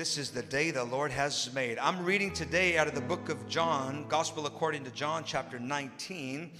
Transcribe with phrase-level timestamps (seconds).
[0.00, 1.76] This is the day the Lord has made.
[1.76, 6.50] I'm reading today out of the book of John, Gospel according to John, chapter 19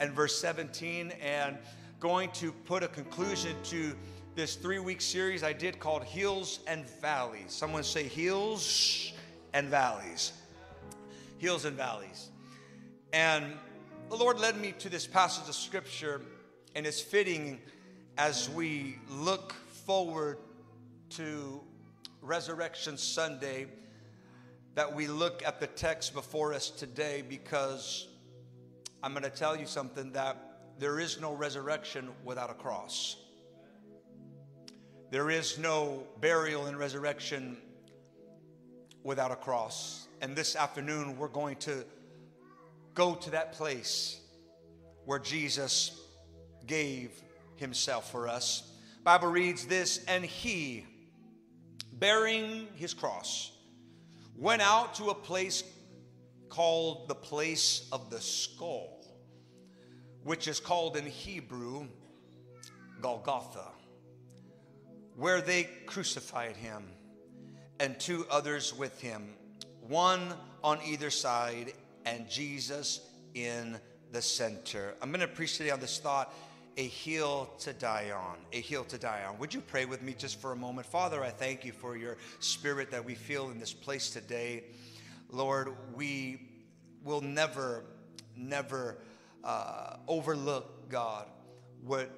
[0.00, 1.56] and verse 17, and
[2.00, 3.94] going to put a conclusion to
[4.34, 7.52] this three week series I did called Hills and Valleys.
[7.52, 9.12] Someone say hills
[9.54, 10.32] and valleys.
[11.38, 12.30] Hills and valleys.
[13.12, 13.52] And
[14.08, 16.22] the Lord led me to this passage of scripture,
[16.74, 17.60] and it's fitting
[18.18, 19.54] as we look
[19.86, 20.38] forward
[21.10, 21.60] to
[22.22, 23.66] Resurrection Sunday
[24.74, 28.08] that we look at the text before us today because
[29.02, 30.36] I'm going to tell you something that
[30.78, 33.16] there is no resurrection without a cross.
[35.10, 37.56] There is no burial and resurrection
[39.02, 40.06] without a cross.
[40.20, 41.84] And this afternoon, we're going to
[42.94, 44.20] go to that place
[45.06, 45.98] where Jesus
[46.66, 47.10] gave
[47.56, 48.70] himself for us.
[49.02, 50.86] Bible reads this, and he,
[52.00, 53.52] bearing his cross,
[54.34, 55.62] went out to a place
[56.48, 59.04] called the place of the skull,
[60.24, 61.86] which is called in Hebrew
[63.00, 63.68] Golgotha,
[65.14, 66.84] where they crucified him
[67.78, 69.34] and two others with him,
[69.86, 70.34] one
[70.64, 73.00] on either side, and Jesus
[73.34, 73.78] in
[74.10, 74.94] the center.
[75.00, 76.34] I'm going to preach today on this thought
[76.80, 79.38] a hill to die on, a hill to die on.
[79.38, 80.86] Would you pray with me just for a moment?
[80.86, 84.64] Father, I thank you for your spirit that we feel in this place today.
[85.28, 86.40] Lord, we
[87.04, 87.84] will never,
[88.34, 88.96] never
[89.44, 91.26] uh, overlook, God,
[91.84, 92.10] what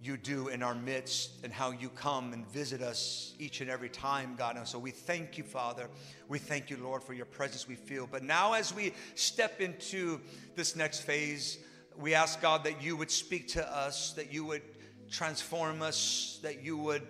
[0.00, 3.88] you do in our midst and how you come and visit us each and every
[3.88, 4.56] time, God.
[4.56, 5.88] And so we thank you, Father.
[6.28, 8.06] We thank you, Lord, for your presence we feel.
[8.06, 10.20] But now, as we step into
[10.54, 11.58] this next phase,
[11.98, 14.62] we ask God that you would speak to us, that you would
[15.10, 17.02] transform us, that you would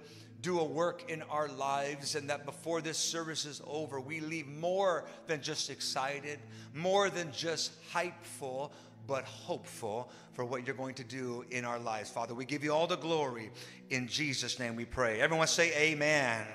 [0.43, 4.47] do a work in our lives, and that before this service is over, we leave
[4.47, 6.39] more than just excited,
[6.75, 8.73] more than just hypeful,
[9.07, 12.11] but hopeful for what you're going to do in our lives.
[12.11, 13.51] Father, we give you all the glory.
[13.91, 15.21] In Jesus' name we pray.
[15.21, 16.47] Everyone say amen.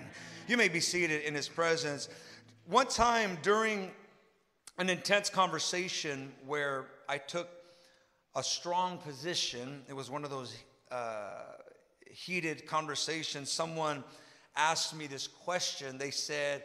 [0.47, 2.07] You may be seated in his presence.
[2.67, 3.91] One time during
[4.78, 7.50] an intense conversation where I took
[8.35, 9.83] a strong position.
[9.89, 10.55] It was one of those
[10.91, 11.43] uh,
[12.09, 13.51] heated conversations.
[13.51, 14.03] Someone
[14.55, 15.97] asked me this question.
[15.97, 16.63] They said,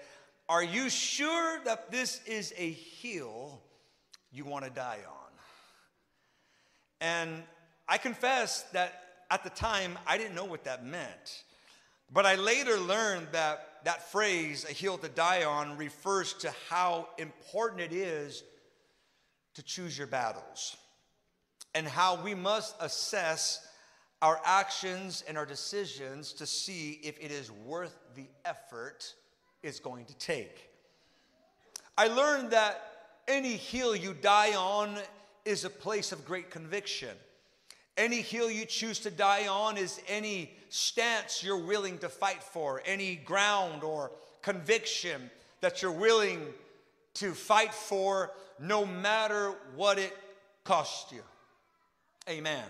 [0.49, 3.61] Are you sure that this is a hill
[4.31, 5.33] you want to die on?
[7.01, 7.43] And
[7.89, 11.45] I confess that at the time, I didn't know what that meant.
[12.13, 17.09] But I later learned that that phrase, a hill to die on, refers to how
[17.19, 18.45] important it is
[19.55, 20.77] to choose your battles
[21.77, 23.69] and how we must assess
[24.23, 29.13] our actions and our decisions to see if it is worth the effort
[29.63, 30.71] it's going to take.
[31.99, 32.81] I learned that
[33.29, 34.97] any hill you die on
[35.45, 37.15] is a place of great conviction.
[37.99, 42.83] Any hill you choose to die on is any stance you're willing to fight for,
[42.87, 46.41] any ground or conviction that you're willing
[47.15, 50.17] to fight for, no matter what it
[50.65, 51.23] costs you.
[52.29, 52.65] Amen.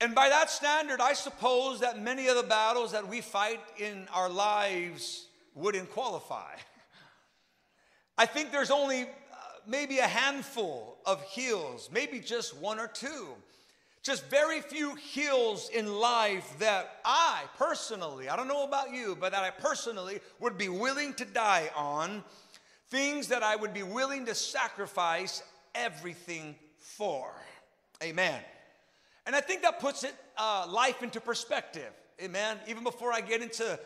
[0.00, 4.06] And by that standard, I suppose that many of the battles that we fight in
[4.12, 6.54] our lives wouldn't qualify.
[8.16, 9.06] I think there's only uh,
[9.66, 13.28] maybe a handful of hills, maybe just one or two.
[14.02, 19.32] Just very few hills in life that I personally, I don't know about you, but
[19.32, 22.22] that I personally would be willing to die on.
[22.90, 25.42] Things that I would be willing to sacrifice
[25.74, 27.32] everything for.
[28.02, 28.40] Amen.
[29.26, 31.90] And I think that puts it uh, life into perspective.
[32.22, 32.56] Amen.
[32.66, 33.78] Even before I get into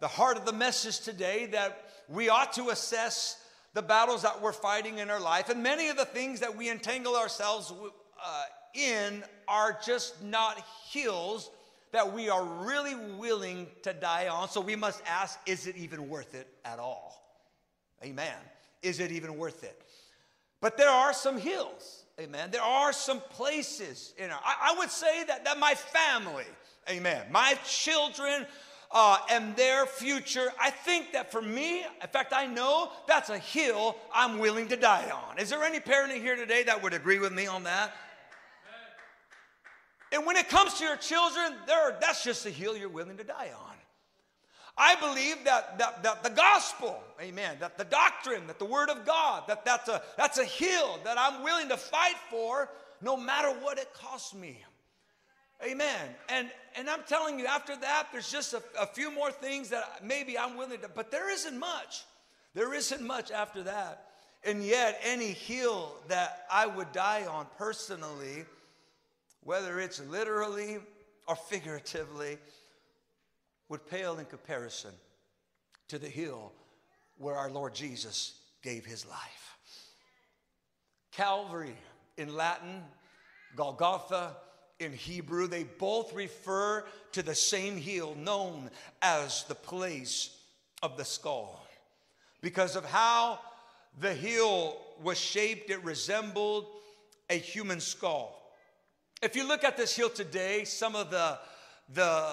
[0.00, 3.42] the heart of the message today, that we ought to assess
[3.74, 5.48] the battles that we're fighting in our life.
[5.48, 8.42] And many of the things that we entangle ourselves uh,
[8.74, 11.50] in are just not hills
[11.92, 14.48] that we are really willing to die on.
[14.48, 17.20] So we must ask is it even worth it at all?
[18.04, 18.36] Amen.
[18.82, 19.80] Is it even worth it?
[20.60, 22.50] But there are some hills, amen.
[22.50, 26.44] There are some places in our, I, I would say that, that my family,
[26.88, 28.46] amen, my children,
[28.92, 30.52] uh, and their future.
[30.60, 34.76] I think that for me, in fact, I know that's a hill I'm willing to
[34.76, 35.38] die on.
[35.38, 37.92] Is there any parent here today that would agree with me on that?
[40.12, 41.54] And when it comes to your children,
[42.00, 43.69] that's just a hill you're willing to die on.
[44.80, 49.04] I believe that, that, that the gospel, amen, that the doctrine, that the word of
[49.04, 52.70] God, that that's a, that's a hill that I'm willing to fight for
[53.02, 54.56] no matter what it costs me.
[55.62, 56.08] Amen.
[56.30, 60.02] And and I'm telling you, after that, there's just a, a few more things that
[60.02, 62.04] maybe I'm willing to, but there isn't much.
[62.54, 64.06] There isn't much after that.
[64.44, 68.46] And yet, any hill that I would die on personally,
[69.42, 70.78] whether it's literally
[71.28, 72.38] or figuratively,
[73.70, 74.90] would pale in comparison
[75.88, 76.52] to the hill
[77.16, 79.56] where our Lord Jesus gave his life.
[81.12, 81.76] Calvary
[82.18, 82.82] in Latin,
[83.56, 84.36] Golgotha
[84.80, 88.70] in Hebrew, they both refer to the same hill known
[89.02, 90.36] as the place
[90.82, 91.64] of the skull.
[92.40, 93.38] Because of how
[94.00, 96.66] the hill was shaped, it resembled
[97.28, 98.36] a human skull.
[99.22, 101.38] If you look at this hill today, some of the,
[101.92, 102.32] the,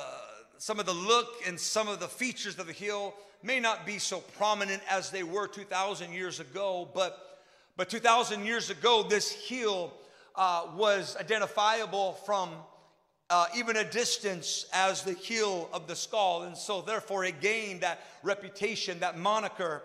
[0.57, 3.13] some of the look and some of the features of the hill
[3.44, 7.42] may not be so prominent as they were 2,000 years ago, but,
[7.75, 9.94] but 2,000 years ago, this hill
[10.36, 12.50] uh, was identifiable from
[13.30, 16.44] uh, even a distance as the heel of the skull.
[16.44, 19.83] And so, therefore, it gained that reputation, that moniker.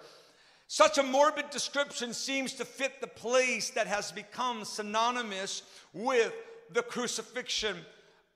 [0.69, 6.33] Such a morbid description seems to fit the place that has become synonymous with
[6.73, 7.77] the crucifixion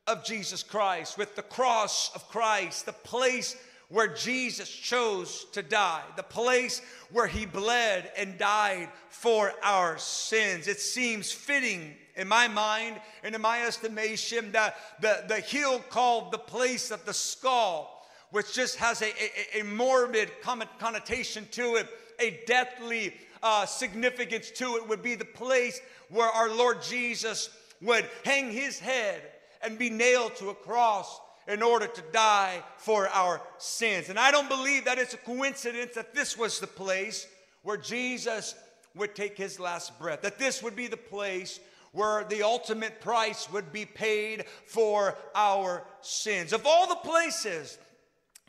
[0.07, 3.57] of Jesus Christ, with the cross of Christ, the place
[3.89, 6.83] where Jesus chose to die, the place
[7.13, 10.67] where he bled and died for our sins.
[10.67, 16.33] It seems fitting in my mind and in my estimation that the, the hill called
[16.33, 19.13] the place of the skull, which just has a,
[19.57, 20.31] a, a morbid
[20.79, 21.89] connotation to it,
[22.19, 25.81] a deathly uh, significance to it, would be the place
[26.11, 27.51] where our Lord Jesus
[27.83, 29.23] would hang his head
[29.67, 34.09] and be nailed to a cross in order to die for our sins.
[34.09, 37.27] And I don't believe that it's a coincidence that this was the place
[37.63, 38.55] where Jesus
[38.95, 41.61] would take his last breath, that this would be the place
[41.93, 46.53] where the ultimate price would be paid for our sins.
[46.53, 47.77] Of all the places,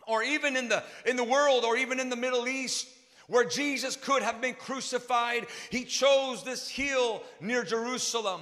[0.05, 2.87] or even in the in the world or even in the Middle East
[3.27, 8.41] where Jesus could have been crucified, he chose this hill near Jerusalem.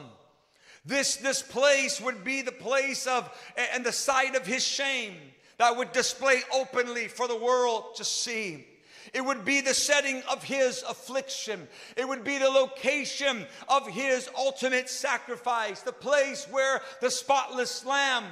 [0.86, 3.30] This, this place would be the place of
[3.74, 5.16] and the site of his shame
[5.58, 8.66] that would display openly for the world to see.
[9.14, 11.68] It would be the setting of his affliction.
[11.96, 18.26] It would be the location of his ultimate sacrifice, the place where the spotless lamb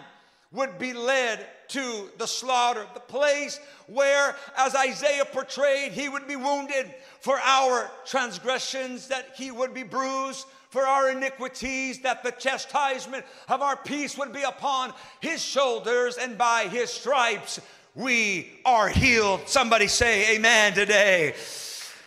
[0.51, 6.35] would be led to the slaughter, the place where, as Isaiah portrayed, he would be
[6.35, 13.23] wounded for our transgressions, that he would be bruised for our iniquities, that the chastisement
[13.47, 17.61] of our peace would be upon his shoulders, and by his stripes
[17.93, 19.41] we are healed.
[19.45, 21.35] Somebody say amen today.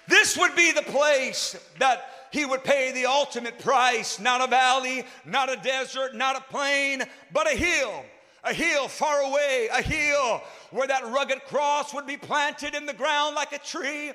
[0.08, 5.06] This would be the place that he would pay the ultimate price, not a valley,
[5.24, 8.04] not a desert, not a plain, but a hill.
[8.42, 10.42] A hill far away, a hill
[10.72, 14.12] where that rugged cross would be planted in the ground like a tree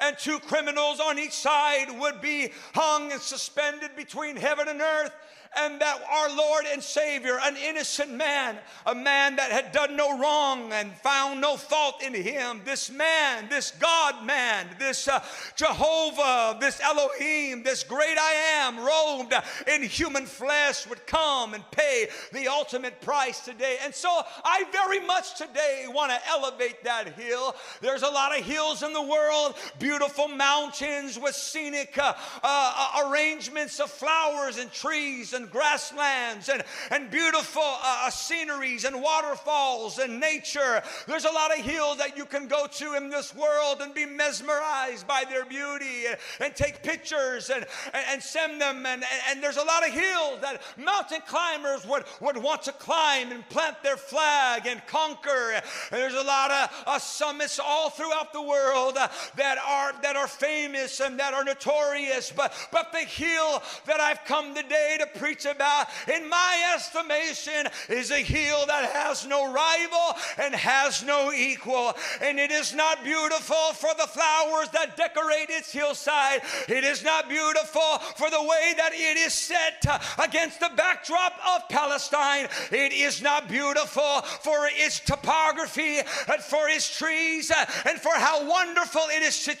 [0.00, 5.12] and two criminals on each side would be hung and suspended between heaven and earth
[5.56, 10.18] and that our Lord and Savior, an innocent man, a man that had done no
[10.18, 15.22] wrong and found no fault in him, this man, this God man, this uh,
[15.56, 19.34] Jehovah, this Elohim, this great I am, robed
[19.66, 23.78] in human flesh, would come and pay the ultimate price today.
[23.82, 24.08] And so
[24.44, 27.56] I very much today want to elevate that hill.
[27.80, 32.12] There's a lot of hills in the world, beautiful mountains with scenic uh,
[32.44, 39.00] uh, arrangements of flowers and trees and grasslands and, and beautiful uh, uh, sceneries and
[39.02, 40.82] waterfalls and nature.
[41.08, 44.06] There's a lot of hills that you can go to in this world and be
[44.06, 47.64] mesmerized by their beauty and, and take pictures and,
[47.94, 48.84] and, and send them.
[48.86, 53.32] And, and, there's a lot of hills that mountain climbers would, would want to climb
[53.32, 55.52] and plant their flag and conquer.
[55.54, 60.16] And there's a lot of uh, summits all throughout the world uh, that are that
[60.16, 62.32] are famous and that are notorious.
[62.34, 68.10] But but the hill that I've come today to preach about, in my estimation, is
[68.10, 71.94] a hill that has no rival and has no equal.
[72.20, 76.40] And it is not beautiful for the flowers that decorate its hillside.
[76.68, 79.84] It is not beautiful for the way that it is set
[80.18, 82.48] against the backdrop of Palestine.
[82.72, 87.52] It is not beautiful for its topography and for its trees
[87.86, 89.59] and for how wonderful it is situated.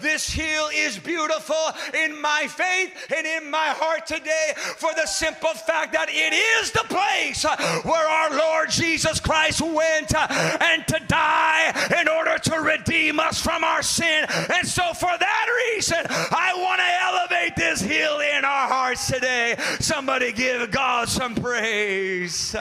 [0.00, 1.56] This hill is beautiful
[1.92, 6.70] in my faith and in my heart today for the simple fact that it is
[6.70, 7.44] the place
[7.84, 13.64] where our Lord Jesus Christ went and to die in order to redeem us from
[13.64, 14.26] our sin.
[14.52, 19.24] And so, for that reason, I want to elevate this hill in our hearts today
[19.24, 19.56] today.
[19.80, 22.54] Somebody give God some praise.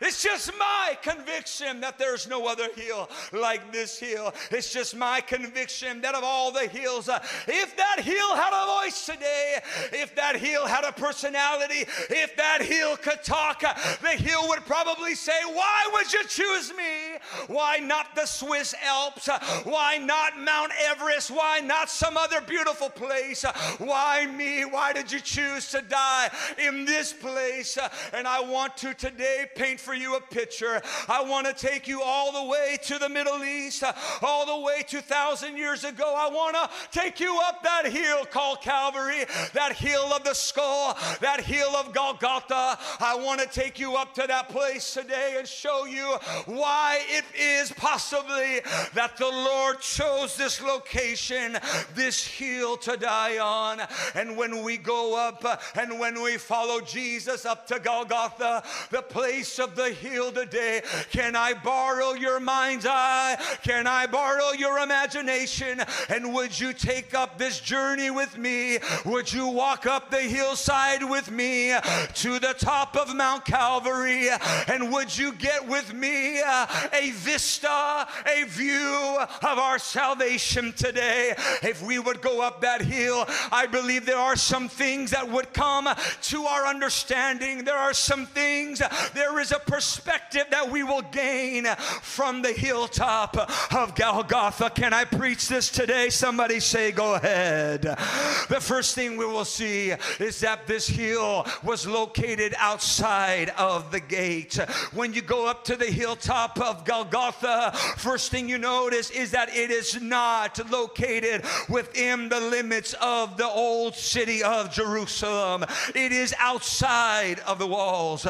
[0.00, 4.32] It's just my conviction that there's no other hill like this hill.
[4.50, 8.82] It's just my conviction that of all the hills, uh, if that hill had a
[8.82, 9.58] voice today,
[9.92, 14.64] if that hill had a personality, if that hill could talk, uh, the hill would
[14.64, 17.18] probably say, Why would you choose me?
[17.46, 19.28] Why not the Swiss Alps?
[19.64, 21.30] Why not Mount Everest?
[21.30, 23.44] Why not some other beautiful place?
[23.78, 24.64] Why me?
[24.64, 27.78] Why did you choose to die in this place?
[28.12, 30.80] And I want to today paint for you a picture.
[31.08, 33.82] I want to take you all the way to the Middle East,
[34.22, 36.14] all the way 2,000 years ago.
[36.16, 39.24] I want to take you up that hill called Calvary,
[39.54, 42.78] that hill of the skull, that hill of Golgotha.
[43.00, 47.24] I want to take you up to that place today and show you why it
[47.34, 48.60] is possibly
[48.94, 51.58] that the Lord chose this location,
[51.94, 53.80] this hill to die on.
[54.14, 55.44] And when we go up
[55.76, 60.82] and when we follow Jesus up to Golgotha, the place of the hill today.
[61.10, 63.36] Can I borrow your mind's eye?
[63.62, 65.82] Can I borrow your imagination?
[66.08, 68.78] And would you take up this journey with me?
[69.04, 71.74] Would you walk up the hillside with me
[72.14, 74.28] to the top of Mount Calvary?
[74.68, 76.66] And would you get with me uh,
[77.00, 81.34] a vista, a view of our salvation today?
[81.62, 85.52] If we would go up that hill, I believe there are some things that would
[85.52, 85.88] come
[86.22, 87.64] to our understanding.
[87.64, 88.82] There are some things,
[89.14, 91.66] there is a perspective that we will gain
[92.02, 93.36] from the hilltop
[93.74, 94.70] of Golgotha.
[94.70, 96.10] Can I preach this today?
[96.10, 97.82] Somebody say, Go ahead.
[97.82, 104.00] The first thing we will see is that this hill was located outside of the
[104.00, 104.54] gate.
[104.92, 109.54] When you go up to the hilltop of Golgotha, first thing you notice is that
[109.54, 116.34] it is not located within the limits of the old city of Jerusalem, it is
[116.40, 118.22] outside of the walls.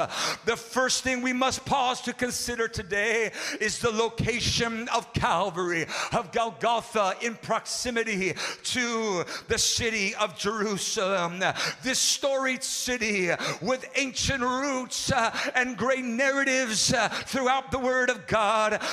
[0.44, 6.30] The first thing we must pause to consider today is the location of Calvary, of
[6.30, 11.42] Golgotha, in proximity to the city of Jerusalem.
[11.82, 13.30] This storied city
[13.62, 18.49] with ancient roots uh, and great narratives uh, throughout the Word of God.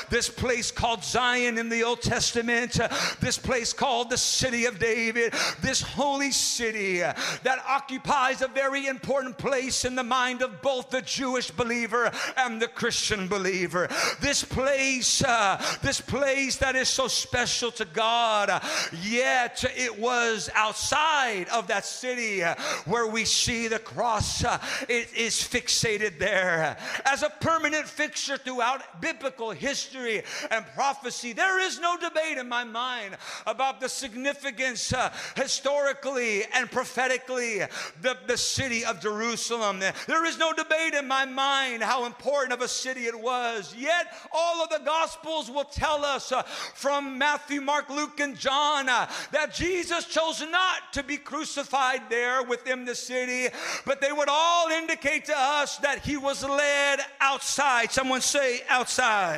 [0.09, 2.79] This place called Zion in the Old Testament,
[3.19, 9.37] this place called the city of David, this holy city that occupies a very important
[9.37, 13.87] place in the mind of both the Jewish believer and the Christian believer.
[14.21, 18.61] This place, uh, this place that is so special to God,
[19.01, 22.41] yet it was outside of that city
[22.85, 24.43] where we see the cross.
[24.87, 31.33] It is fixated there as a permanent fixture throughout biblical history and prophecy.
[31.33, 37.59] There is no debate in my mind about the significance uh, historically and prophetically
[38.01, 39.79] the, the city of Jerusalem.
[39.79, 43.73] There is no debate in my mind how important important of a city it was.
[43.77, 48.89] Yet, all of the Gospels will tell us uh, from Matthew, Mark, Luke, and John
[48.89, 53.53] uh, that Jesus chose not to be crucified there within the city,
[53.85, 57.91] but they would all indicate to us that he was led outside.
[57.91, 59.36] Someone say outside.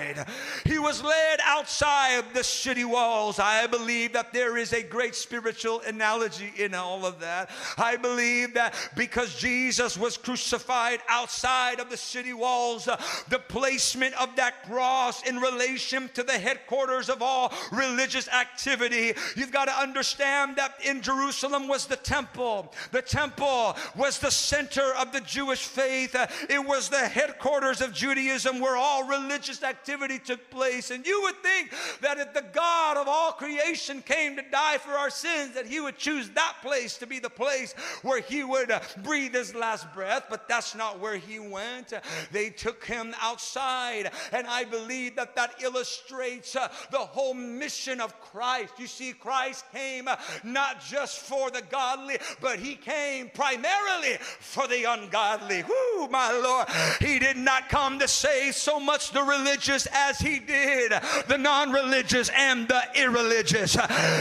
[0.65, 3.39] He was led outside the city walls.
[3.39, 7.49] I believe that there is a great spiritual analogy in all of that.
[7.77, 12.85] I believe that because Jesus was crucified outside of the city walls,
[13.29, 19.13] the placement of that cross in relation to the headquarters of all religious activity.
[19.35, 22.73] You've got to understand that in Jerusalem was the temple.
[22.91, 26.15] The temple was the center of the Jewish faith.
[26.49, 29.88] It was the headquarters of Judaism where all religious activity
[30.29, 30.91] took place.
[30.91, 34.91] And you would think that if the God of all creation came to die for
[34.91, 38.72] our sins, that he would choose that place to be the place where he would
[38.72, 40.25] uh, breathe his last breath.
[40.29, 41.93] But that's not where he went.
[42.31, 44.12] They took him outside.
[44.31, 48.74] And I believe that that illustrates uh, the whole mission of Christ.
[48.77, 54.67] You see, Christ came uh, not just for the godly, but he came primarily for
[54.67, 55.63] the ungodly.
[55.63, 56.67] Whoo, my Lord.
[57.00, 60.93] He did not come to save so much the religious as he did
[61.27, 63.77] the non religious and the irreligious.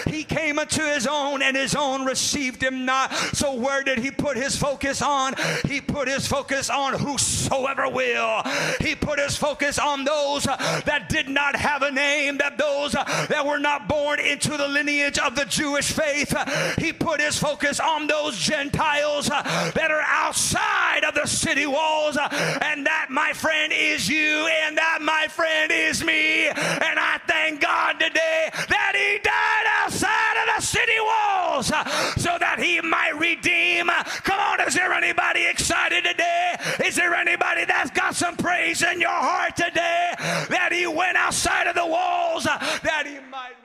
[0.07, 3.13] He came unto his own, and his own received him not.
[3.35, 5.35] So, where did he put his focus on?
[5.67, 8.43] He put his focus on whosoever will
[8.81, 13.45] he put his focus on those that did not have a name, that those that
[13.45, 16.35] were not born into the lineage of the Jewish faith.
[16.79, 22.17] He put his focus on those Gentiles that are outside of the city walls.
[22.17, 24.88] And that, my friend, is you, and that,
[25.29, 26.49] friend is me.
[26.49, 32.57] And I thank God today that He died outside of the city walls so that
[32.59, 33.89] He might redeem.
[34.25, 36.57] Come on, is there anybody excited today?
[36.85, 40.15] Is there anybody that's got some praise in your heart today
[40.49, 43.58] that He went outside of the walls that He might?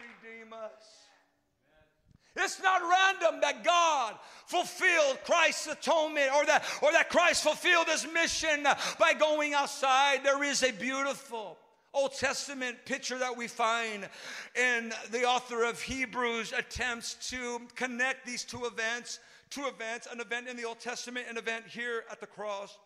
[2.35, 4.15] It's not random that God
[4.47, 8.63] fulfilled Christ's atonement or that, or that Christ fulfilled his mission
[8.99, 10.23] by going outside.
[10.23, 11.57] There is a beautiful
[11.93, 14.09] Old Testament picture that we find
[14.55, 19.19] in the author of Hebrews attempts to connect these two events,
[19.51, 22.79] two events, an event in the Old Testament, an event here at the cross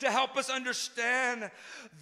[0.00, 1.50] to help us understand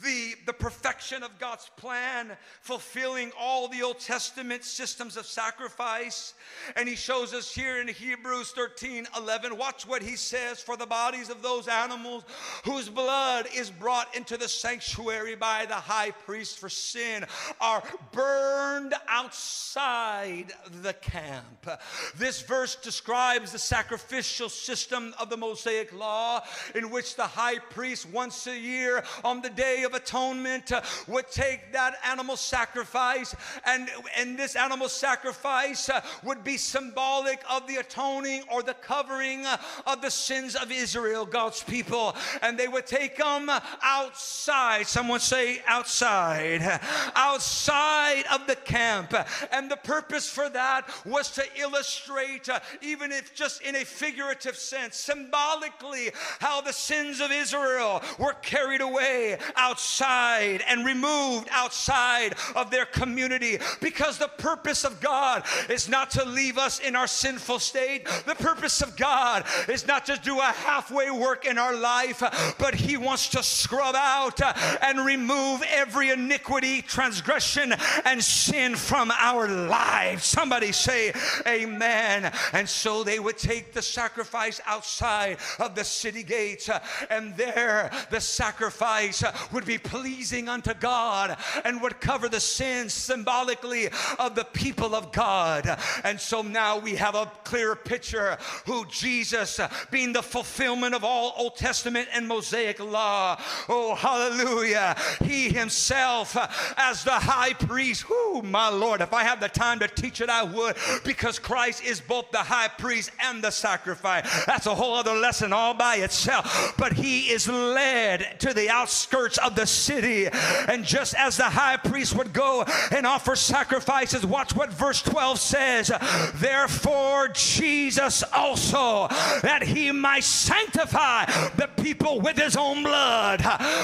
[0.02, 6.35] the, the perfection of God's plan, fulfilling all the Old Testament systems of sacrifice.
[6.76, 9.56] And he shows us here in Hebrews 13 11.
[9.56, 12.25] Watch what he says for the bodies of those animals
[12.64, 17.25] whose blood is brought into the sanctuary by the high priest for sin
[17.61, 20.52] are burned outside
[20.83, 21.68] the camp.
[22.16, 26.42] This verse describes the sacrificial system of the Mosaic law
[26.75, 31.31] in which the high priest once a year on the day of atonement uh, would
[31.31, 37.77] take that animal sacrifice and, and this animal sacrifice uh, would be symbolic of the
[37.77, 39.57] atoning or the covering uh,
[39.87, 42.15] of the sins of Israel, God's people.
[42.43, 43.51] And they would take them
[43.83, 44.87] outside.
[44.87, 46.81] Someone say outside.
[47.15, 49.15] Outside of the camp.
[49.53, 52.49] And the purpose for that was to illustrate,
[52.83, 58.35] even if just in a figurative sense, symbolically, how the sins of Israel Israel were
[58.35, 65.89] carried away outside and removed outside of their community because the purpose of God is
[65.89, 68.07] not to leave us in our sinful state.
[68.27, 72.23] The purpose of God is not to do a halfway work in our life,
[72.59, 74.41] but He wants to scrub out
[74.83, 80.25] and remove every iniquity, transgression, and sin from our lives.
[80.25, 81.13] Somebody say,
[81.47, 82.33] Amen.
[82.53, 86.69] And so they would take the sacrifice outside of the city gates,
[87.11, 93.88] and there the sacrifice would be pleasing unto God and would cover the sins symbolically
[94.19, 95.78] of the people of God.
[96.05, 101.34] And so now we have a clear picture who Jesus, being the fulfillment of all
[101.37, 103.41] Old Testament and Mosaic law.
[103.69, 104.97] Oh, hallelujah.
[105.25, 106.37] He himself,
[106.76, 110.30] as the high priest, who, my Lord, if I had the time to teach it,
[110.30, 114.45] I would, because Christ is both the high priest and the sacrifice.
[114.47, 116.75] That's a whole other lesson all by itself.
[116.78, 120.28] But he is led to the outskirts of the city.
[120.69, 125.39] And just as the high priest would go and offer sacrifices, watch what verse 12
[125.39, 125.91] says.
[126.34, 129.08] Therefore, Jesus also,
[129.43, 131.25] that he might sanctify
[131.56, 133.43] the people with his own blood,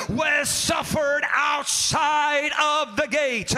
[0.09, 3.55] was suffered outside of the gate.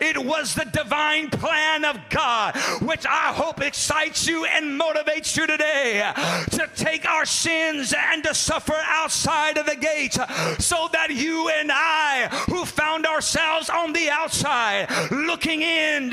[0.00, 5.46] It was the divine plan of God, which I hope excites you and motivates you
[5.46, 6.12] today
[6.50, 10.16] to take our sins and to suffer outside of the gates
[10.58, 16.12] so that you and I, who found ourselves on the outside looking in,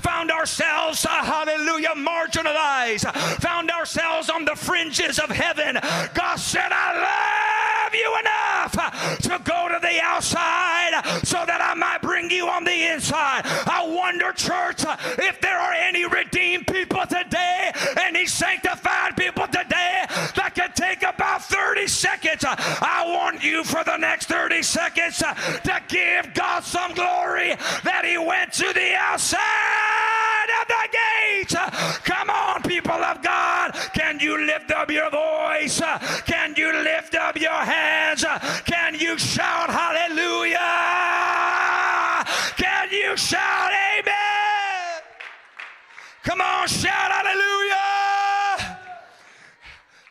[0.00, 5.78] found ourselves, hallelujah, marginalized, found ourselves on the fringes of heaven.
[6.14, 12.00] God said, I love you enough to go to the outside so that I might
[12.00, 13.42] bring you on the inside.
[13.44, 14.82] I wonder, church,
[15.18, 20.95] if there are any redeemed people today, any sanctified people today that can take
[21.66, 26.62] 30 seconds uh, I want you for the next 30 seconds uh, to give God
[26.62, 31.56] some glory that He went to the outside of the gate.
[31.58, 31.70] Uh,
[32.04, 33.72] come on, people of God.
[33.94, 35.80] Can you lift up your voice?
[36.24, 38.24] Can you lift up your hands?
[38.64, 40.58] Can you shout hallelujah?
[42.56, 45.02] Can you shout amen?
[46.22, 48.78] Come on, shout hallelujah.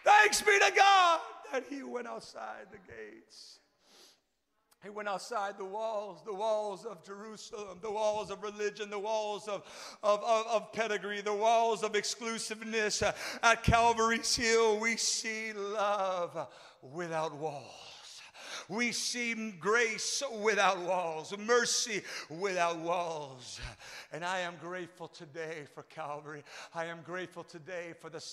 [0.03, 1.19] Thanks be to God
[1.51, 3.59] that he went outside the gates.
[4.83, 9.47] He went outside the walls, the walls of Jerusalem, the walls of religion, the walls
[9.47, 9.63] of,
[10.03, 13.01] of, of, of pedigree, the walls of exclusiveness.
[13.41, 16.47] At Calvary's Hill, we see love
[16.83, 17.94] without walls.
[18.69, 23.59] We see grace without walls, mercy without walls.
[24.11, 26.43] And I am grateful today for Calvary.
[26.73, 28.23] I am grateful today for the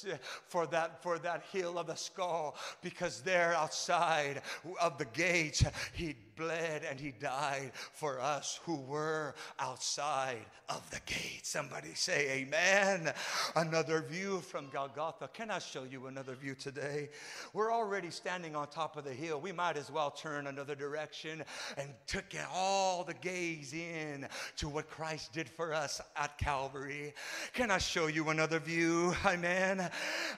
[0.49, 4.43] for that for that hill of the skull because there outside
[4.81, 11.01] of the gates he bled and he died for us who were outside of the
[11.07, 11.41] gate.
[11.43, 13.13] Somebody say, Amen.
[13.57, 15.29] Another view from Golgotha.
[15.33, 17.11] Can I show you another view today?
[17.53, 19.41] We're already standing on top of the hill.
[19.41, 21.45] We might as well turn another direction
[21.77, 27.15] and took all the gaze in to what Christ did for us at Calvary.
[27.53, 29.15] Can I show you another view?
[29.25, 29.91] Amen.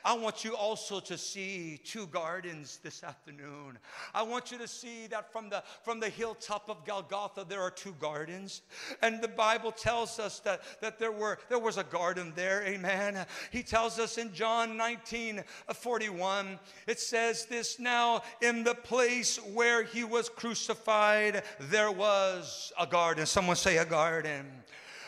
[0.04, 3.78] I want you also to see two gardens this afternoon.
[4.14, 7.70] I want you to see that from the from the hilltop of Golgotha there are
[7.70, 8.62] two gardens.
[9.02, 12.62] And the Bible tells us that, that there were there was a garden there.
[12.64, 13.24] Amen.
[13.50, 19.84] He tells us in John 19 41, it says this now in the place where
[19.84, 23.26] he was crucified, there was a garden.
[23.26, 24.46] Someone say a garden.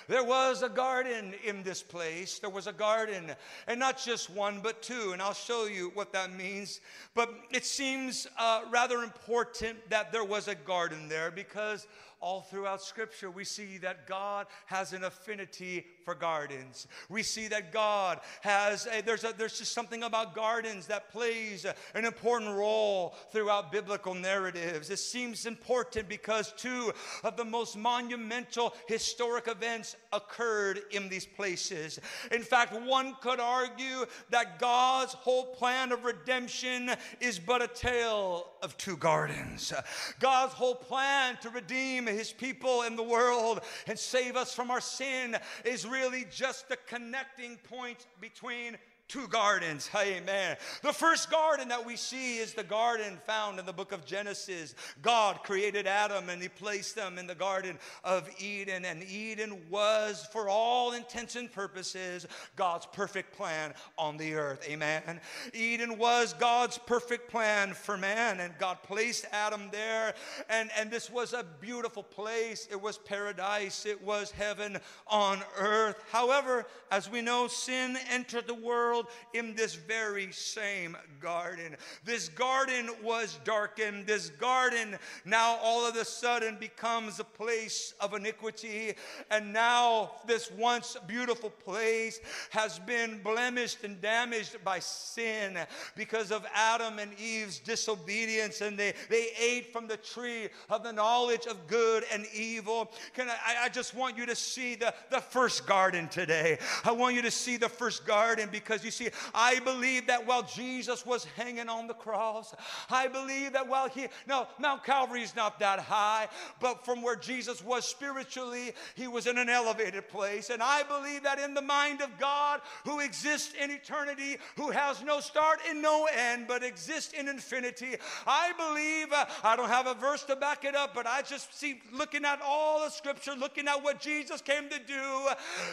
[0.08, 2.38] There was a garden in this place.
[2.38, 3.32] There was a garden,
[3.66, 5.10] and not just one, but two.
[5.12, 6.80] And I'll show you what that means.
[7.14, 11.88] But it seems uh, rather important that there was a garden there because
[12.20, 16.86] all throughout Scripture, we see that God has an affinity for gardens.
[17.08, 21.66] We see that God has, a, there's, a, there's just something about gardens that plays
[21.96, 24.88] an important role throughout biblical narratives.
[24.88, 26.92] It seems important because two
[27.24, 31.98] of the most monumental historic events occurred in these places.
[32.30, 38.46] In fact, one could argue that God's whole plan of redemption is but a tale
[38.62, 39.72] of two gardens.
[40.20, 44.80] God's whole plan to redeem his people in the world and save us from our
[44.80, 48.76] sin is really just the connecting point between
[49.08, 49.88] two gardens.
[49.94, 50.56] Amen.
[50.82, 54.74] The first garden that we see is the garden found in the book of Genesis.
[55.00, 58.84] God created Adam and he placed them in the garden of Eden.
[58.84, 64.68] And Eden was, for all intents and purposes, God's perfect plan on the earth.
[64.68, 65.20] Amen.
[65.54, 68.40] Eden was God's perfect plan for man.
[68.40, 70.14] And God placed Adam there.
[70.50, 72.66] And, and this was a beautiful place.
[72.70, 73.86] It was paradise.
[73.86, 76.02] It was heaven on earth.
[76.10, 81.76] However, as we know, sin entered the world world in this very same garden.
[82.04, 84.06] This garden was darkened.
[84.06, 88.94] This garden now all of a sudden becomes a place of iniquity.
[89.30, 95.58] And now this once beautiful place has been blemished and damaged by sin
[95.96, 98.60] because of Adam and Eve's disobedience.
[98.60, 102.90] And they, they ate from the tree of the knowledge of good and evil.
[103.14, 106.58] Can I, I just want you to see the, the first garden today.
[106.84, 110.44] I want you to see the first garden because you see, I believe that while
[110.44, 112.54] Jesus was hanging on the cross,
[112.88, 116.28] I believe that while he, no, Mount Calvary is not that high,
[116.60, 120.48] but from where Jesus was spiritually, he was in an elevated place.
[120.48, 125.02] And I believe that in the mind of God, who exists in eternity, who has
[125.02, 127.96] no start and no end, but exists in infinity,
[128.26, 131.58] I believe, uh, I don't have a verse to back it up, but I just
[131.58, 135.28] see looking at all the scripture, looking at what Jesus came to do,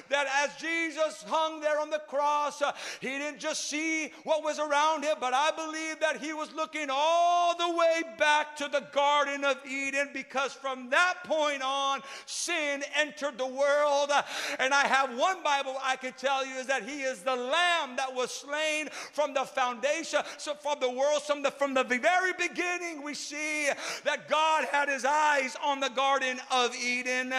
[0.10, 2.71] that as Jesus hung there on the cross, uh,
[3.03, 6.87] he didn't just see what was around him, but I believe that he was looking
[6.89, 12.81] all the way back to the Garden of Eden because from that point on, sin
[12.97, 14.09] entered the world.
[14.57, 17.97] And I have one Bible I can tell you is that he is the lamb
[17.97, 22.31] that was slain from the foundation, so from the world, from the, from the very
[22.39, 23.67] beginning, we see
[24.05, 27.33] that God had his eyes on the Garden of Eden.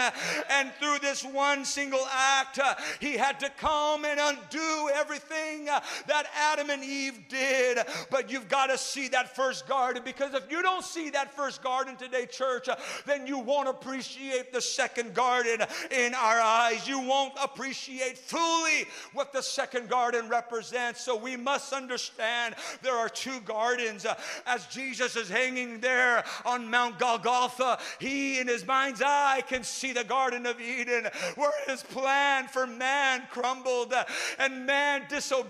[0.50, 2.61] And through this one single act,
[3.00, 7.79] he had to come and undo everything Uh, that Adam and Eve did.
[8.11, 11.62] But you've got to see that first garden because if you don't see that first
[11.62, 16.87] garden today, church, uh, then you won't appreciate the second garden in our eyes.
[16.88, 21.01] You won't appreciate fully what the second garden represents.
[21.01, 24.05] So we must understand there are two gardens.
[24.05, 24.14] Uh,
[24.47, 29.93] as Jesus is hanging there on Mount Golgotha, he in his mind's eye can see
[29.93, 33.95] the Garden of Eden where his plan for man crumbled
[34.38, 35.43] and man disobeyed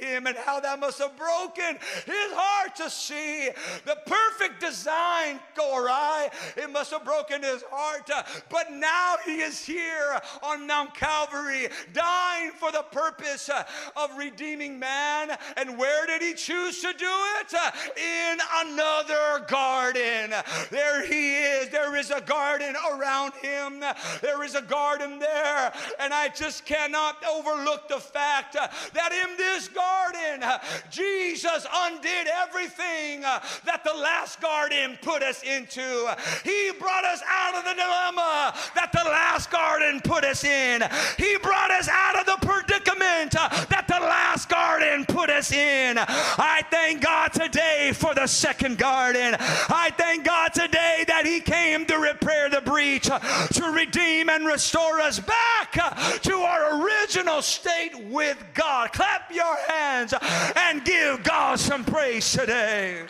[0.00, 3.48] him and how that must have broken his heart to see
[3.84, 6.28] the perfect design go awry.
[6.56, 8.10] It must have broken his heart.
[8.14, 13.64] Uh, but now he is here on Mount Calvary, dying for the purpose uh,
[13.96, 15.36] of redeeming man.
[15.56, 17.10] And where did he choose to do
[17.40, 17.54] it?
[17.54, 20.34] Uh, in another garden.
[20.70, 21.68] There he is.
[21.70, 23.80] There is a garden around him.
[24.20, 25.72] There is a garden there.
[25.98, 30.44] And I just cannot overlook the fact that in this garden,
[30.90, 36.14] Jesus undid everything that the last garden put us into.
[36.44, 40.82] He brought us out of the dilemma that the last garden put us in.
[41.16, 45.96] He brought us out of the predicament that the last garden put us in.
[45.98, 49.36] I thank God today for the second garden.
[49.38, 54.46] I thank God today that He came to repair the breach, uh, to redeem and
[54.46, 58.92] restore us back uh, to our original state with God.
[58.92, 60.14] Clap your hands
[60.54, 63.06] and give God some praise today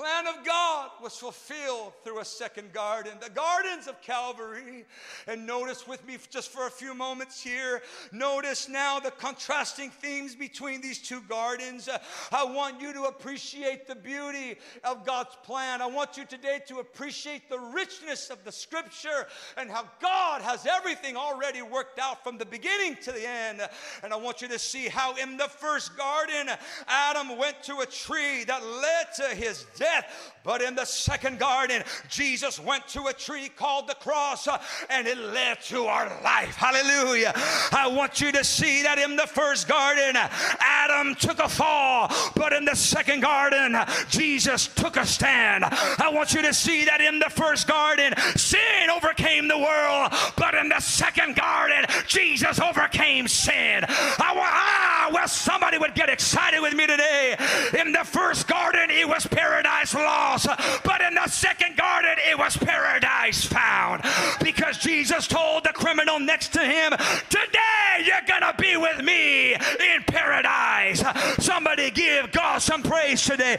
[0.00, 4.86] plan of God was fulfilled through a second garden, the gardens of Calvary.
[5.26, 10.34] And notice with me just for a few moments here, notice now the contrasting themes
[10.34, 11.86] between these two gardens.
[11.86, 11.98] Uh,
[12.32, 15.82] I want you to appreciate the beauty of God's plan.
[15.82, 19.26] I want you today to appreciate the richness of the scripture
[19.58, 23.60] and how God has everything already worked out from the beginning to the end.
[24.02, 26.48] And I want you to see how in the first garden,
[26.88, 30.34] Adam went to a tree that led to his death death.
[30.42, 35.06] But in the second garden, Jesus went to a tree called the cross uh, and
[35.06, 36.54] it led to our life.
[36.56, 37.32] Hallelujah.
[37.72, 40.16] I want you to see that in the first garden,
[40.60, 43.76] Adam took a fall, but in the second garden,
[44.08, 45.64] Jesus took a stand.
[45.64, 50.54] I want you to see that in the first garden, sin overcame the world, but
[50.54, 53.84] in the second garden, Jesus overcame sin.
[53.84, 57.36] I want, ah, well, somebody would get excited with me today.
[57.78, 60.46] In the first garden, it was paradise paradise lost,
[60.84, 64.02] but in the second garden, it was paradise found.
[64.42, 66.92] Because Jesus told the criminal next to him,
[67.28, 71.02] Today you're going to be with me in paradise.
[71.38, 73.56] Somebody give God some praise today.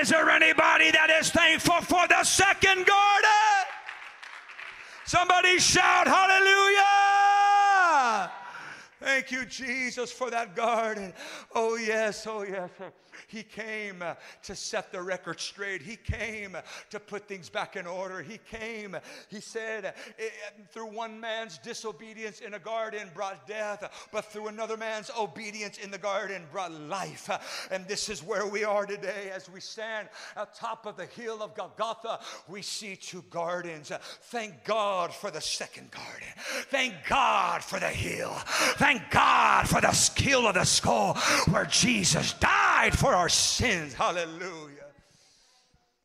[0.00, 3.30] Is there anybody that is thankful for the second garden?
[5.04, 7.29] Somebody shout hallelujah.
[9.00, 11.14] Thank you, Jesus, for that garden.
[11.54, 12.70] Oh, yes, oh, yes.
[13.28, 15.82] He came uh, to set the record straight.
[15.82, 16.56] He came
[16.90, 18.22] to put things back in order.
[18.22, 18.96] He came,
[19.28, 19.92] he said, uh,
[20.70, 25.90] through one man's disobedience in a garden brought death, but through another man's obedience in
[25.90, 27.30] the garden brought life.
[27.70, 31.54] And this is where we are today as we stand atop of the hill of
[31.54, 32.20] Golgotha.
[32.48, 33.92] We see two gardens.
[34.24, 36.28] Thank God for the second garden.
[36.70, 38.32] Thank God for the hill.
[38.76, 41.14] Thank God for the skill of the skull
[41.50, 43.94] where Jesus died for our sins.
[43.94, 44.86] Hallelujah.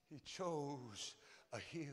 [0.10, 1.15] He chose
[1.54, 1.86] a hill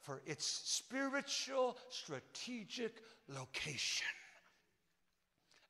[0.00, 2.96] for its spiritual, strategic
[3.28, 4.06] location.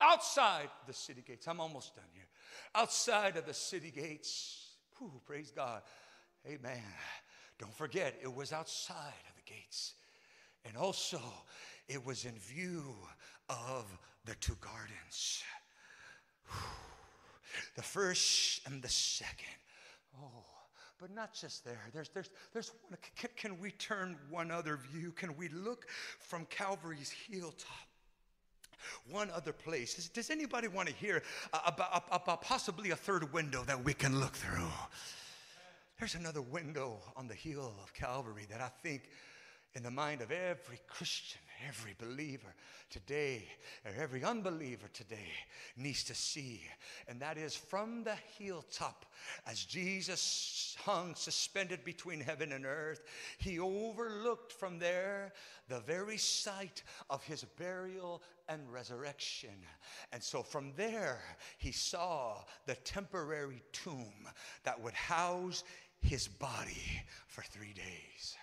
[0.01, 2.27] Outside the city gates, I'm almost done here.
[2.75, 5.83] Outside of the city gates, whew, praise God.
[6.47, 6.83] Amen.
[7.59, 8.97] Don't forget, it was outside
[9.29, 9.95] of the gates.
[10.65, 11.21] And also,
[11.89, 12.95] it was in view
[13.51, 13.85] of
[14.25, 15.43] the two gardens.
[17.77, 19.47] The first and the second.
[20.23, 20.45] Oh,
[21.01, 21.89] but not just there.
[21.93, 25.13] There's, there's, there's one, can, can we turn one other view?
[25.13, 25.87] Can we look
[26.19, 27.69] from Calvary's hilltop?
[29.11, 29.95] One other place.
[29.95, 34.21] Does, does anybody want to hear about, about possibly a third window that we can
[34.21, 34.71] look through?
[35.99, 39.11] There's another window on the hill of Calvary that I think
[39.75, 42.55] in the mind of every Christian, every believer
[42.91, 43.45] today,
[43.85, 45.31] or every unbeliever today
[45.77, 46.63] needs to see.
[47.07, 49.07] And that is from the hilltop,
[49.47, 53.03] as Jesus hung suspended between heaven and earth,
[53.39, 55.33] he overlooked from there
[55.69, 59.55] the very site of his burial and resurrection.
[60.13, 61.21] And so from there,
[61.59, 64.29] he saw the temporary tomb
[64.65, 65.63] that would house
[66.03, 68.37] his body for three days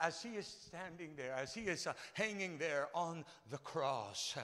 [0.00, 4.36] as he is standing there, as he is uh, hanging there on the cross.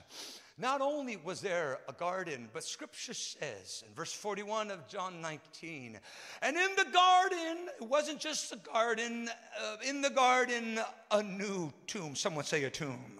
[0.58, 5.98] Not only was there a garden, but scripture says in verse 41 of John 19,
[6.42, 9.28] and in the garden, it wasn't just a garden,
[9.60, 12.14] uh, in the garden, a new tomb.
[12.14, 13.18] Someone say a tomb.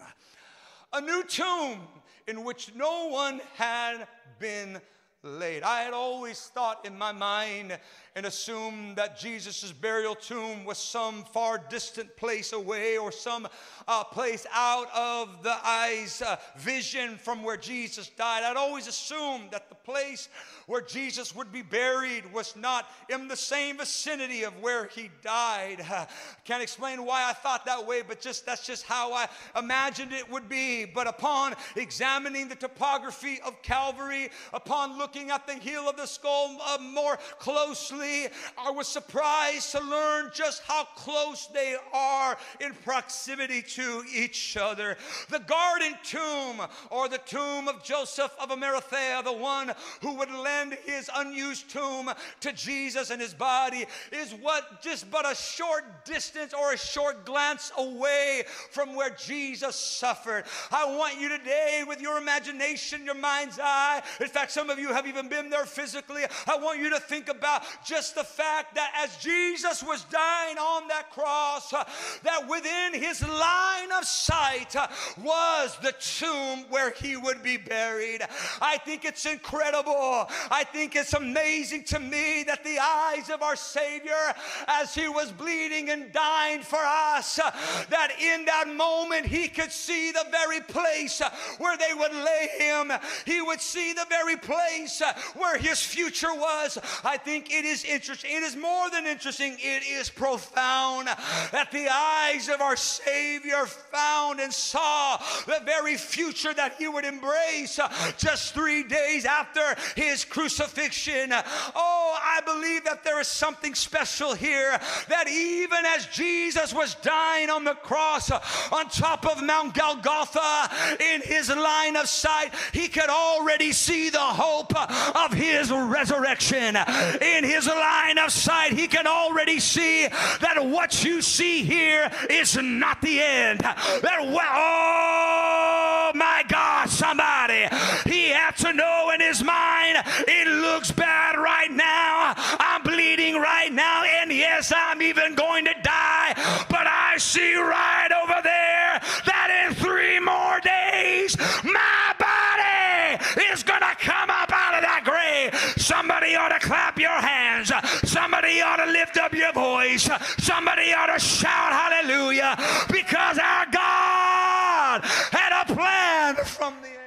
[0.93, 1.81] A new tomb
[2.29, 4.07] in which no one had
[4.39, 4.81] been
[5.25, 5.63] laid.
[5.63, 7.79] I had always thought in my mind
[8.17, 13.47] and assumed that Jesus' burial tomb was some far distant place away or some
[13.87, 18.43] uh, place out of the eye's uh, vision from where Jesus died.
[18.43, 20.29] I'd always assumed that the place
[20.67, 25.85] where Jesus would be buried was not in the same vicinity of where he died.
[25.89, 26.07] Uh,
[26.45, 30.29] can't explain why I thought that way, but just that's just how I imagined it
[30.31, 30.85] would be.
[30.85, 36.07] But upon examining the topography of Calvary, upon looking looking at the heel of the
[36.07, 42.73] skull uh, more closely, I was surprised to learn just how close they are in
[42.73, 44.97] proximity to each other.
[45.29, 50.79] The garden tomb, or the tomb of Joseph of Arimathea, the one who would lend
[50.87, 56.55] his unused tomb to Jesus and his body, is what just but a short distance
[56.55, 60.45] or a short glance away from where Jesus suffered.
[60.71, 64.89] I want you today, with your imagination, your mind's eye, in fact, some of you
[64.89, 66.23] have even been there physically.
[66.49, 70.89] I want you to think about just the fact that as Jesus was dying on
[70.89, 71.85] that cross, uh,
[72.23, 74.89] that within his line of sight uh,
[75.23, 78.23] was the tomb where he would be buried.
[78.61, 80.27] I think it's incredible.
[80.51, 84.35] I think it's amazing to me that the eyes of our Savior,
[84.67, 87.51] as he was bleeding and dying for us, uh,
[87.91, 91.21] that in that moment he could see the very place
[91.59, 92.93] where they would lay him.
[93.25, 96.79] He would see the very place uh, where his future was.
[97.05, 98.31] I think it is interesting.
[98.33, 104.41] It is more than interesting, it is profound that the eyes of our Savior found
[104.41, 109.61] and saw the very future that he would embrace uh, just three days after
[109.97, 111.33] his crucifixion.
[111.75, 114.79] Oh, I believe that there is something special here
[115.09, 118.41] that even as Jesus was dying on the cross uh,
[118.73, 124.19] on top of Mount Golgotha in his line of sight, he could already see the
[124.19, 124.73] hope
[125.15, 126.77] of his resurrection.
[127.21, 132.57] In his line of sight, he can already see that what you see here is
[132.57, 133.61] not the end.
[133.61, 137.67] That, oh my God, somebody,
[138.07, 142.35] he had to know in his mind, it looks bad right now.
[142.37, 146.35] I'm bleeding right now, and yes, I'm even going to die,
[146.69, 153.81] but I see right over there that in three more days, my body is going
[153.81, 155.72] to come up out of that grave.
[155.83, 157.73] Somebody ought to clap your hands.
[158.05, 160.09] Somebody ought to lift up your voice.
[160.39, 162.57] Somebody ought to shout hallelujah
[162.89, 167.02] because our God had a plan from the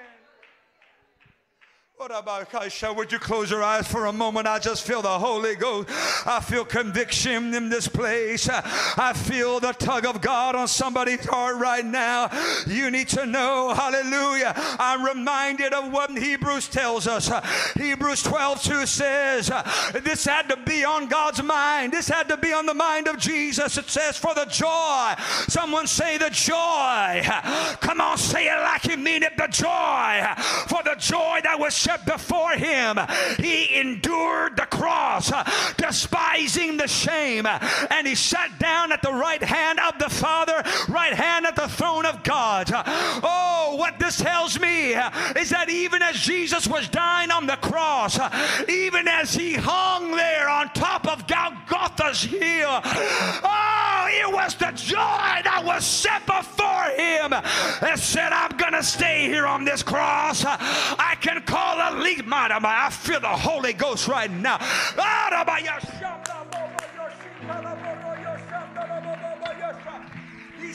[2.94, 4.48] would you close your eyes for a moment?
[4.48, 5.88] I just feel the Holy Ghost.
[6.28, 8.50] I feel conviction in this place.
[8.50, 12.30] I feel the tug of God on somebody's heart right now.
[12.68, 14.52] You need to know, hallelujah.
[14.78, 17.32] I'm reminded of what Hebrews tells us.
[17.78, 19.52] Hebrews 12 2 says,
[20.04, 21.94] This had to be on God's mind.
[21.94, 23.78] This had to be on the mind of Jesus.
[23.78, 25.14] It says, For the joy.
[25.48, 27.22] Someone say the joy.
[27.80, 29.38] Come on, say it like you mean it.
[29.38, 30.24] The joy.
[31.66, 33.00] Was set before him.
[33.40, 35.32] He endured the cross,
[35.78, 41.14] despising the shame, and he sat down at the right hand of the Father, right
[41.14, 42.70] hand at the throne of God.
[42.72, 44.94] Oh, what this tells me
[45.36, 48.20] is that even as Jesus was dying on the cross,
[48.70, 54.98] even as he hung there on top of Golgotha's hill, oh, it was the joy
[54.98, 60.46] that was set before him that said, I'm going to stay here on this cross.
[60.46, 62.28] I can call a lead.
[62.28, 64.58] I feel the Holy Ghost right now.
[64.60, 65.26] Ah,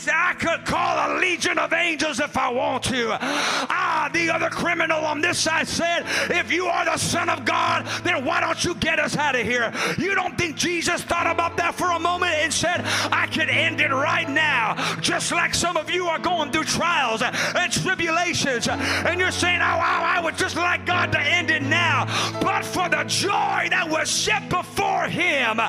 [0.09, 3.17] I could call a legion of angels if I want to.
[3.21, 7.87] Ah, the other criminal on this side said, If you are the Son of God,
[8.05, 9.73] then why don't you get us out of here?
[9.99, 12.83] You don't think Jesus thought about that for a moment and said,
[13.13, 17.23] I could end it right now, just like some of you are going through trials
[17.23, 22.07] and tribulations, and you're saying, Oh, I would just like God to end it now.
[22.41, 25.61] But for the joy that was set before him,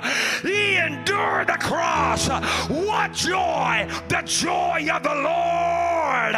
[0.41, 2.27] he endured the cross.
[2.69, 3.87] What joy!
[4.07, 6.35] The the joy of the Lord,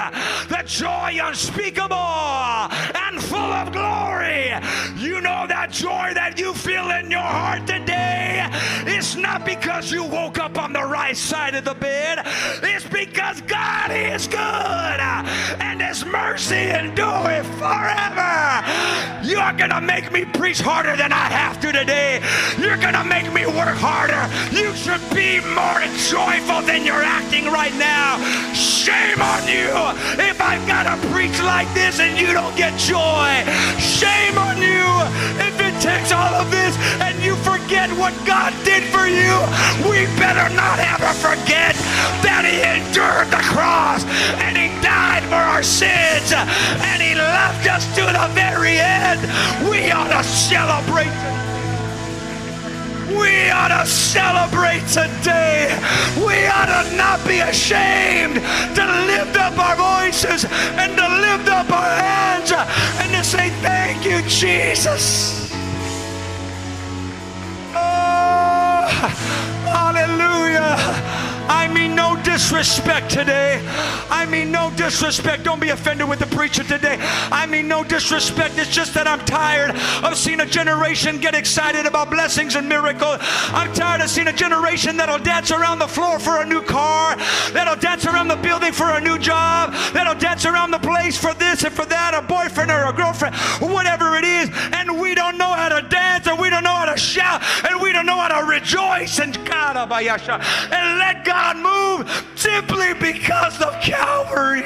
[0.48, 4.54] the joy unspeakable and full of glory.
[4.96, 8.48] You know that joy that you feel in your heart today?
[8.86, 12.20] It's not because you woke up on the right side of the bed,
[12.62, 18.64] it's because God is good and His mercy endureth forever.
[19.24, 22.22] You're gonna make me preach harder than I have to today.
[22.60, 24.24] You're gonna make me work harder.
[24.56, 28.20] You should be more joyful than you're acting right right now.
[28.54, 29.72] Shame on you
[30.22, 33.32] if I've got to preach like this and you don't get joy.
[33.80, 34.84] Shame on you
[35.48, 39.36] if it takes all of this and you forget what God did for you.
[39.84, 41.76] We better not ever forget
[42.24, 44.08] that He endured the cross
[44.40, 49.20] and He died for our sins and He left us to the very end.
[49.68, 51.12] We ought to celebrate.
[53.12, 55.68] We ought to celebrate today.
[56.16, 60.48] We ought to not be ashamed to lift up our voices
[60.80, 65.44] and to lift up our hands and to say, Thank you, Jesus.
[67.76, 68.86] Oh,
[69.66, 70.78] hallelujah.
[71.50, 73.62] I mean, no disrespect today.
[74.10, 75.44] I mean, no disrespect.
[75.44, 76.98] Don't be offended with the preacher today.
[77.32, 78.58] I mean, no disrespect.
[78.58, 79.72] It's just that I'm tired
[80.04, 83.18] of seeing a generation get excited about blessings and miracles.
[83.22, 87.16] I'm tired of seeing a generation that'll dance around the floor for a new car,
[87.52, 91.34] that'll dance around the building for a new job, that'll dance around the place for
[91.34, 95.38] this and for that, a boyfriend or a girlfriend, whatever it is, and we don't
[95.38, 98.18] know how to dance and we don't know how to shout and we don't know
[98.18, 104.64] how to rejoice and God and let God move simply because of Calvary.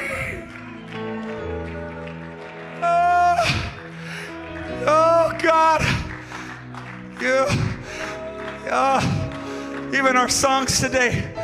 [2.82, 3.72] Oh,
[4.86, 5.80] oh God.
[7.20, 7.46] Yeah.
[8.64, 9.88] Yeah.
[9.94, 11.34] Even our songs today.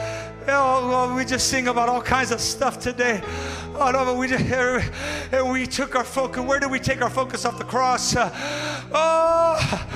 [0.46, 3.22] Oh, we just sing about all kinds of stuff today.
[3.76, 4.44] Oh no, but we just
[5.32, 6.44] and we took our focus.
[6.44, 8.14] Where did we take our focus off the cross?
[8.14, 8.30] Uh,
[8.92, 9.86] oh,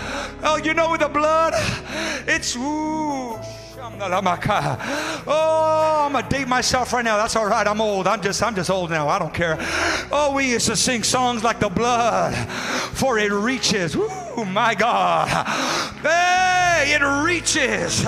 [0.42, 1.52] oh, you know, with the blood,
[2.26, 3.38] it's ooh.
[3.80, 3.86] Oh,
[6.06, 7.16] I'm gonna date myself right now.
[7.16, 7.64] That's all right.
[7.66, 8.08] I'm old.
[8.08, 9.08] I'm just I'm just old now.
[9.08, 9.56] I don't care.
[10.10, 12.34] Oh, we used to sing songs like the blood,
[12.94, 13.94] for it reaches.
[13.96, 15.28] Oh my God.
[16.02, 18.04] Hey, it reaches.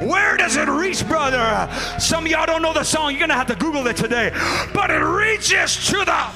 [0.00, 1.68] Where does it reach, brother?
[1.98, 3.10] Some of y'all don't know the song.
[3.10, 4.32] You're gonna have to Google it today.
[4.72, 6.30] But it reaches to the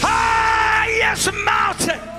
[0.00, 2.11] highest mountain.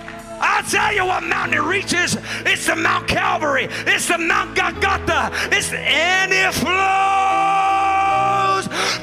[0.44, 2.18] I'll tell you what mountain it reaches.
[2.46, 3.70] It's the Mount Calvary.
[3.88, 5.32] It's the Mount Golgotha.
[5.54, 6.74] It's the, and it flows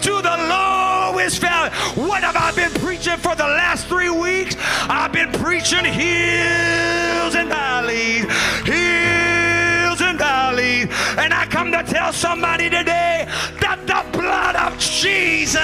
[0.04, 1.70] to the lowest valley.
[1.96, 4.54] What have I been preaching for the last three weeks?
[4.58, 8.26] I've been preaching hills and valleys,
[8.66, 10.88] hills and valleys.
[11.16, 13.26] And I come to tell somebody today
[13.60, 15.56] that the blood of Jesus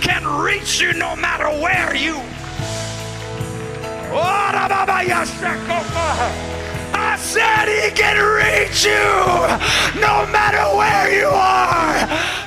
[0.00, 2.18] can reach you no matter where you
[6.94, 12.45] I said he can reach you no matter where you are.